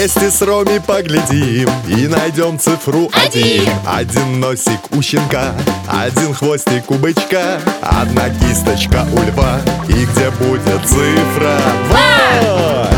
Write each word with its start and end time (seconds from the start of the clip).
Вместе 0.00 0.30
с 0.30 0.40
Роми 0.40 0.80
поглядим 0.80 1.68
и 1.86 2.06
найдем 2.06 2.58
цифру 2.58 3.10
один. 3.12 3.68
Один. 3.86 4.40
Носик 4.40 4.80
у 4.92 5.02
щенка, 5.02 5.52
один 5.86 6.32
хвостик 6.32 6.90
у 6.90 6.94
бычка 6.94 7.60
Одна 7.82 8.30
кисточка 8.30 9.06
у 9.12 9.18
льва. 9.18 9.60
И 9.88 10.06
где 10.06 10.30
будет 10.30 10.80
цифра? 10.86 11.58
Два 11.90 12.88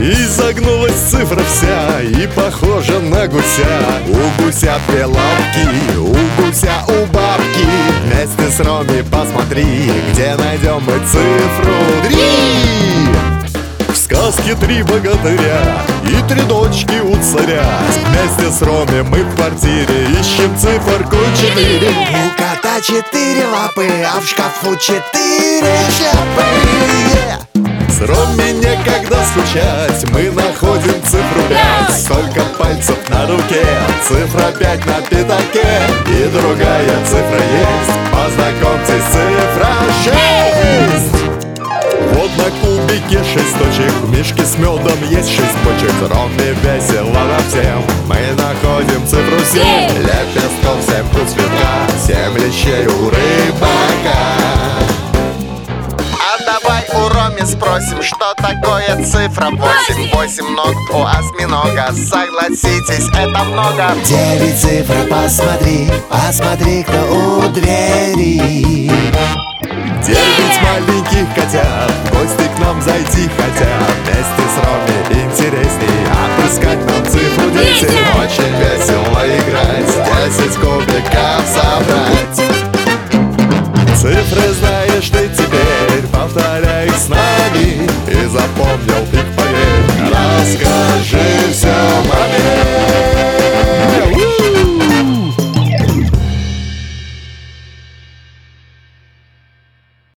и 0.00 0.14
загнулась 0.26 0.94
цифра 1.10 1.42
вся 1.42 2.02
И 2.02 2.28
похожа 2.28 3.00
на 3.00 3.26
гуся. 3.26 3.82
У 4.08 4.42
гуся 4.42 4.78
две 4.88 5.06
лапки 5.06 5.96
У 5.96 6.40
гуся 6.40 6.84
у 6.86 7.06
бабки. 7.06 7.66
Вместе 8.04 8.56
с 8.56 8.60
Роми 8.60 9.02
посмотри 9.10 9.90
Где 10.12 10.36
найдем 10.36 10.84
мы 10.86 10.98
цифру 11.04 11.74
три 12.08 13.11
сказке 14.22 14.54
три 14.54 14.82
богатыря 14.82 15.82
И 16.04 16.28
три 16.28 16.42
дочки 16.42 17.00
у 17.00 17.14
царя. 17.22 17.66
Вместе 18.06 18.52
с 18.52 18.62
Роми 18.62 19.02
мы 19.02 19.24
в 19.24 19.34
квартире 19.34 20.06
Ищем 20.20 20.56
циферку 20.56 21.16
четыре. 21.36 21.88
У 21.88 22.30
кота 22.36 22.80
четыре 22.80 23.46
лапы, 23.48 23.88
а 24.14 24.20
в 24.20 24.26
шкафу 24.26 24.76
четыре 24.76 25.74
шляпы! 25.96 26.44
С 27.90 28.00
Роми 28.00 28.52
некогда 28.52 29.18
скучать 29.30 30.04
Мы 30.12 30.30
находим 30.30 31.02
цифру 31.04 31.42
пять. 31.48 32.00
Сколько 32.00 32.42
пальцев 32.58 32.98
на 33.08 33.26
руке 33.26 33.64
Цифра 34.06 34.52
пять 34.52 34.86
на 34.86 35.00
пятаке 35.02 35.80
И 36.08 36.28
другая 36.28 36.91
шесть 43.32 43.58
точек 43.58 43.92
В 44.02 44.10
мишке 44.10 44.44
с 44.44 44.58
медом 44.58 44.98
есть 45.08 45.30
шесть 45.30 45.56
почек 45.64 45.92
Роме 46.10 46.52
весело 46.62 47.18
во 47.24 47.38
всем. 47.48 47.82
Мы 48.06 48.18
находим 48.36 49.06
цифру 49.06 49.38
семь. 49.50 49.90
Лепестков 49.98 50.82
семь 50.86 51.06
у 51.20 51.26
цветка 51.26 51.72
Семь 52.06 52.36
лещей 52.38 52.86
у 52.86 53.08
рыбака. 53.08 54.18
А 56.20 56.38
давай 56.44 56.84
у 56.92 57.08
Роми 57.08 57.42
спросим, 57.46 58.02
что 58.02 58.34
такое 58.36 59.02
цифра 59.04 59.50
восемь. 59.50 60.10
Восемь! 60.12 60.54
Ног 60.54 60.74
у 60.92 61.04
осьминога, 61.04 61.92
согласитесь, 61.92 63.08
это 63.08 63.44
много. 63.44 63.94
Девять 64.04 64.60
цифра, 64.60 65.04
посмотри, 65.10 65.90
посмотри, 66.10 66.82
кто 66.82 67.14
у 67.14 67.48
двери. 67.48 68.90
Девять 70.04 70.60
маленьких 70.62 71.32
котят 71.34 71.92
В 72.04 72.18
гости 72.18 72.41
нам 72.41 72.41
зайти 72.84 73.28
хотят 73.28 73.92
Вместе 74.04 74.44
с 74.48 74.56
Роми 74.64 75.24
интересней 75.24 76.02
Отыскать 76.22 76.84
нам 76.86 77.04
цифру 77.06 77.50
десять 77.50 77.88
Десять! 77.88 78.02
Очень 78.16 78.54
весело 78.58 79.20
играть. 79.26 79.92
Десять 80.26 80.56
кубиков 80.56 81.44
собрать 81.46 82.11